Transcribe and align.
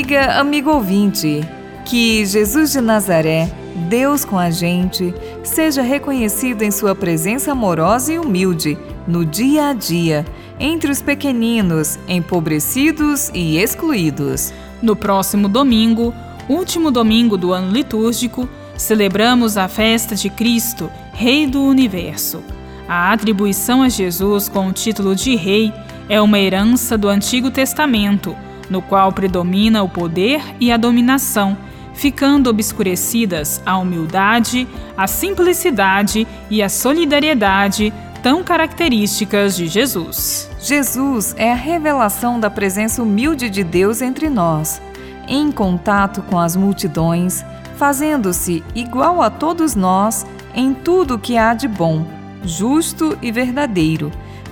Amiga, 0.00 0.40
amigo 0.40 0.70
ouvinte, 0.70 1.46
que 1.84 2.24
Jesus 2.24 2.72
de 2.72 2.80
Nazaré, 2.80 3.52
Deus 3.86 4.24
com 4.24 4.38
a 4.38 4.48
gente, 4.48 5.12
seja 5.44 5.82
reconhecido 5.82 6.62
em 6.62 6.70
sua 6.70 6.94
presença 6.94 7.52
amorosa 7.52 8.10
e 8.10 8.18
humilde 8.18 8.78
no 9.06 9.26
dia 9.26 9.68
a 9.68 9.72
dia, 9.74 10.24
entre 10.58 10.90
os 10.90 11.02
pequeninos, 11.02 11.98
empobrecidos 12.08 13.30
e 13.34 13.58
excluídos. 13.58 14.54
No 14.80 14.96
próximo 14.96 15.50
domingo, 15.50 16.14
último 16.48 16.90
domingo 16.90 17.36
do 17.36 17.52
ano 17.52 17.70
litúrgico, 17.70 18.48
celebramos 18.78 19.58
a 19.58 19.68
festa 19.68 20.14
de 20.14 20.30
Cristo, 20.30 20.90
Rei 21.12 21.46
do 21.46 21.60
Universo. 21.60 22.42
A 22.88 23.12
atribuição 23.12 23.82
a 23.82 23.90
Jesus 23.90 24.48
com 24.48 24.66
o 24.66 24.72
título 24.72 25.14
de 25.14 25.36
Rei 25.36 25.70
é 26.08 26.18
uma 26.22 26.38
herança 26.38 26.96
do 26.96 27.06
Antigo 27.06 27.50
Testamento, 27.50 28.34
no 28.70 28.80
qual 28.80 29.12
predomina 29.12 29.82
o 29.82 29.88
poder 29.88 30.40
e 30.60 30.70
a 30.70 30.76
dominação, 30.76 31.58
ficando 31.92 32.48
obscurecidas 32.48 33.60
a 33.66 33.76
humildade, 33.76 34.66
a 34.96 35.06
simplicidade 35.06 36.26
e 36.48 36.62
a 36.62 36.68
solidariedade 36.68 37.92
tão 38.22 38.44
características 38.44 39.56
de 39.56 39.66
Jesus. 39.66 40.48
Jesus 40.60 41.34
é 41.36 41.52
a 41.52 41.56
revelação 41.56 42.38
da 42.38 42.48
presença 42.48 43.02
humilde 43.02 43.50
de 43.50 43.64
Deus 43.64 44.00
entre 44.00 44.30
nós, 44.30 44.80
em 45.26 45.50
contato 45.50 46.22
com 46.22 46.38
as 46.38 46.54
multidões, 46.54 47.44
fazendo-se 47.76 48.62
igual 48.74 49.22
a 49.22 49.30
todos 49.30 49.74
nós 49.74 50.26
em 50.54 50.74
tudo 50.74 51.18
que 51.18 51.38
há 51.38 51.54
de 51.54 51.66
bom, 51.66 52.06
justo 52.44 53.16
e 53.22 53.32
verdadeiro, 53.32 54.10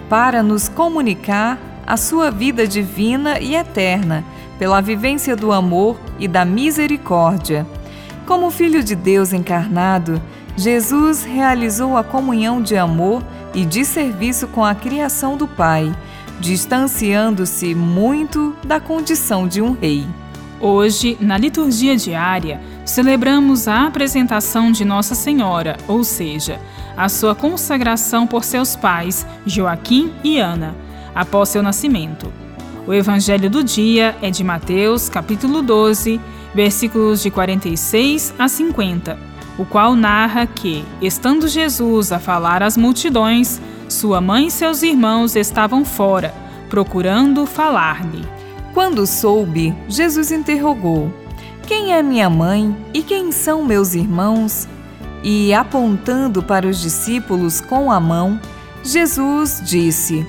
para 0.08 0.42
nos 0.42 0.68
comunicar 0.68 1.58
a 1.88 1.96
sua 1.96 2.30
vida 2.30 2.68
divina 2.68 3.40
e 3.40 3.54
eterna, 3.54 4.22
pela 4.58 4.78
vivência 4.78 5.34
do 5.34 5.50
amor 5.50 5.98
e 6.18 6.28
da 6.28 6.44
misericórdia. 6.44 7.66
Como 8.26 8.50
Filho 8.50 8.84
de 8.84 8.94
Deus 8.94 9.32
encarnado, 9.32 10.20
Jesus 10.54 11.24
realizou 11.24 11.96
a 11.96 12.04
comunhão 12.04 12.60
de 12.60 12.76
amor 12.76 13.22
e 13.54 13.64
de 13.64 13.86
serviço 13.86 14.48
com 14.48 14.62
a 14.62 14.74
criação 14.74 15.38
do 15.38 15.48
Pai, 15.48 15.90
distanciando-se 16.38 17.74
muito 17.74 18.54
da 18.62 18.78
condição 18.78 19.48
de 19.48 19.62
um 19.62 19.72
rei. 19.72 20.06
Hoje, 20.60 21.16
na 21.18 21.38
liturgia 21.38 21.96
diária, 21.96 22.60
celebramos 22.84 23.66
a 23.66 23.86
apresentação 23.86 24.70
de 24.70 24.84
Nossa 24.84 25.14
Senhora, 25.14 25.78
ou 25.88 26.04
seja, 26.04 26.60
a 26.94 27.08
sua 27.08 27.34
consagração 27.34 28.26
por 28.26 28.44
seus 28.44 28.76
pais, 28.76 29.26
Joaquim 29.46 30.12
e 30.22 30.38
Ana, 30.38 30.74
após 31.18 31.48
seu 31.48 31.64
nascimento. 31.64 32.32
O 32.86 32.94
evangelho 32.94 33.50
do 33.50 33.64
dia 33.64 34.16
é 34.22 34.30
de 34.30 34.44
Mateus, 34.44 35.08
capítulo 35.08 35.62
12, 35.62 36.20
versículos 36.54 37.20
de 37.20 37.28
46 37.28 38.32
a 38.38 38.48
50, 38.48 39.18
o 39.58 39.64
qual 39.64 39.96
narra 39.96 40.46
que, 40.46 40.84
estando 41.02 41.48
Jesus 41.48 42.12
a 42.12 42.20
falar 42.20 42.62
às 42.62 42.76
multidões, 42.76 43.60
sua 43.88 44.20
mãe 44.20 44.46
e 44.46 44.50
seus 44.50 44.82
irmãos 44.82 45.34
estavam 45.34 45.84
fora, 45.84 46.32
procurando 46.70 47.46
falar-lhe. 47.46 48.24
Quando 48.72 49.04
soube, 49.04 49.74
Jesus 49.88 50.30
interrogou: 50.30 51.12
Quem 51.66 51.92
é 51.92 52.00
minha 52.00 52.30
mãe 52.30 52.74
e 52.94 53.02
quem 53.02 53.32
são 53.32 53.64
meus 53.64 53.94
irmãos? 53.94 54.68
E 55.22 55.52
apontando 55.52 56.44
para 56.44 56.66
os 56.66 56.80
discípulos 56.80 57.60
com 57.60 57.90
a 57.90 57.98
mão, 57.98 58.38
Jesus 58.84 59.60
disse: 59.64 60.24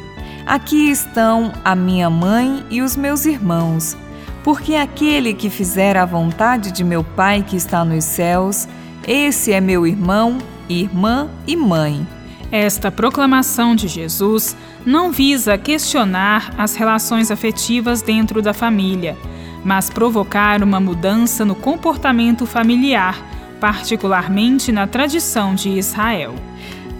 Aqui 0.50 0.90
estão 0.90 1.54
a 1.64 1.76
minha 1.76 2.10
mãe 2.10 2.66
e 2.72 2.82
os 2.82 2.96
meus 2.96 3.24
irmãos, 3.28 3.96
porque 4.44 4.74
aquele 4.74 5.32
que 5.32 5.48
fizer 5.48 5.96
a 5.96 6.08
vontade 6.08 6.72
de 6.72 6.84
meu 6.84 7.04
Pai 7.04 7.46
que 7.48 7.56
está 7.56 7.86
nos 7.86 8.04
céus, 8.04 8.68
esse 9.08 9.52
é 9.54 9.62
meu 9.62 9.86
irmão, 9.86 10.40
irmã 10.68 11.30
e 11.46 11.56
mãe. 11.56 12.04
Esta 12.52 12.90
proclamação 12.90 13.76
de 13.76 13.88
Jesus 13.88 14.58
não 14.84 15.12
visa 15.12 15.56
questionar 15.56 16.52
as 16.58 16.76
relações 16.76 17.30
afetivas 17.30 18.02
dentro 18.02 18.42
da 18.42 18.52
família, 18.52 19.16
mas 19.64 19.92
provocar 19.92 20.64
uma 20.64 20.80
mudança 20.80 21.46
no 21.46 21.54
comportamento 21.54 22.48
familiar, 22.48 23.24
particularmente 23.60 24.72
na 24.72 24.88
tradição 24.88 25.54
de 25.54 25.70
Israel. 25.70 26.34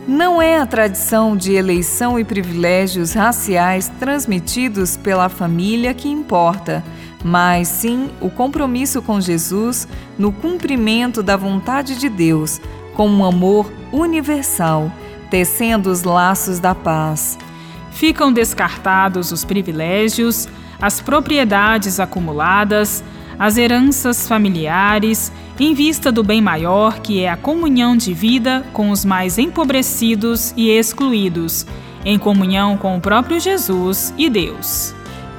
Não 0.10 0.42
é 0.42 0.58
a 0.58 0.66
tradição 0.66 1.38
de 1.38 1.54
eleição 1.54 2.18
e 2.18 2.24
privilégios 2.24 3.14
raciais 3.14 3.92
transmitidos 4.00 4.98
pela 4.98 5.30
família 5.30 5.94
que 5.94 6.10
importa, 6.10 6.84
mas 7.24 7.68
sim 7.68 8.10
o 8.20 8.28
compromisso 8.28 9.04
com 9.04 9.22
Jesus 9.22 9.88
no 10.18 10.32
cumprimento 10.32 11.22
da 11.22 11.38
vontade 11.38 11.96
de 11.96 12.10
Deus, 12.10 12.60
com 12.96 13.08
um 13.08 13.24
amor 13.24 13.72
universal 13.92 14.92
tecendo 15.30 15.92
os 15.92 16.02
laços 16.02 16.58
da 16.58 16.74
paz. 16.74 17.38
Ficam 17.92 18.34
descartados 18.34 19.32
os 19.32 19.46
privilégios, 19.46 20.50
as 20.82 21.00
propriedades 21.00 22.00
acumuladas, 22.00 23.04
as 23.40 23.58
heranças 23.58 24.28
familiares, 24.28 25.32
em 25.58 25.74
vista 25.74 26.12
do 26.12 26.22
bem 26.22 26.42
maior 26.42 27.00
que 27.00 27.24
é 27.24 27.30
a 27.30 27.38
comunhão 27.38 27.96
de 27.96 28.14
vida 28.14 28.66
com 28.74 28.92
os 28.92 29.06
mais 29.06 29.38
empobrecidos 29.38 30.54
e 30.58 30.70
excluídos, 30.70 31.66
em 32.04 32.20
comunhão 32.20 32.78
com 32.78 32.98
o 32.98 33.02
próprio 33.02 33.40
Jesus 33.40 34.14
e 34.18 34.30
Deus. 34.30 34.94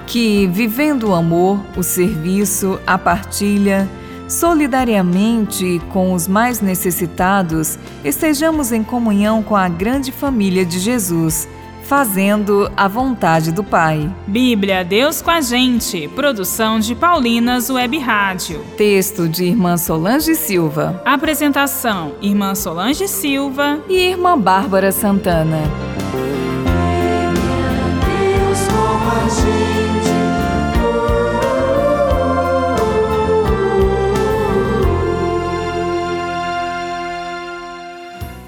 Que, 0.07 0.47
vivendo 0.47 1.11
o 1.11 1.15
amor, 1.15 1.61
o 1.77 1.83
serviço, 1.83 2.81
a 2.87 2.97
partilha, 2.99 3.89
solidariamente 4.27 5.81
com 5.91 6.15
os 6.15 6.27
mais 6.27 6.61
necessitados, 6.61 7.79
estejamos 8.05 8.73
em 8.73 8.83
comunhão 8.83 9.43
com 9.43 9.57
a 9.57 9.69
grande 9.69 10.11
família 10.11 10.65
de 10.65 10.79
Jesus, 10.79 11.49
fazendo 11.91 12.71
a 12.77 12.87
vontade 12.87 13.51
do 13.51 13.65
Pai. 13.65 14.09
Bíblia 14.25 14.85
Deus 14.85 15.21
com 15.21 15.33
a 15.33 15.41
gente, 15.41 16.07
produção 16.07 16.79
de 16.79 16.95
Paulinas 16.95 17.69
Web 17.69 17.99
Rádio. 17.99 18.65
Texto 18.77 19.29
de 19.29 19.47
Irmã 19.47 19.77
Solange 19.77 20.37
Silva. 20.37 21.03
Apresentação: 21.05 22.13
Irmã 22.23 22.55
Solange 22.55 23.09
Silva 23.09 23.81
e 23.89 24.11
Irmã 24.11 24.39
Bárbara 24.39 24.93
Santana. 24.93 25.63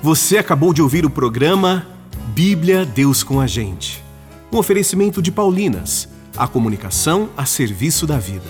Você 0.01 0.39
acabou 0.39 0.73
de 0.73 0.81
ouvir 0.81 1.05
o 1.05 1.11
programa 1.11 1.92
Bíblia 2.35 2.87
Deus 2.87 3.23
com 3.23 3.41
a 3.41 3.47
Gente. 3.47 4.03
Um 4.51 4.57
oferecimento 4.57 5.21
de 5.21 5.31
Paulinas, 5.31 6.09
a 6.35 6.49
comunicação 6.49 7.29
a 7.37 7.45
serviço 7.45 8.07
da 8.07 8.19
vida. 8.19 8.45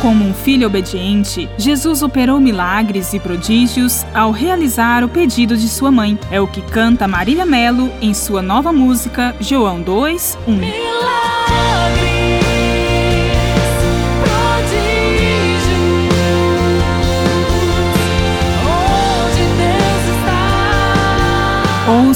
Como 0.00 0.24
um 0.24 0.32
filho 0.32 0.68
obediente, 0.68 1.48
Jesus 1.58 2.02
operou 2.02 2.38
milagres 2.38 3.12
e 3.12 3.18
prodígios 3.18 4.04
ao 4.14 4.30
realizar 4.30 5.02
o 5.02 5.08
pedido 5.08 5.56
de 5.56 5.68
sua 5.68 5.90
mãe. 5.90 6.16
É 6.30 6.40
o 6.40 6.46
que 6.46 6.62
canta 6.62 7.08
Marília 7.08 7.44
Melo 7.44 7.90
em 8.00 8.14
sua 8.14 8.40
nova 8.40 8.72
música 8.72 9.34
João 9.40 9.82
2, 9.82 10.38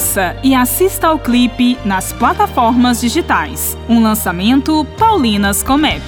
Ouça 0.08 0.36
e 0.42 0.54
assista 0.54 1.08
ao 1.08 1.18
clipe 1.18 1.76
nas 1.84 2.14
plataformas 2.14 2.98
digitais. 2.98 3.76
Um 3.86 4.02
lançamento 4.02 4.86
Paulinas 4.96 5.62
Comep. 5.62 6.02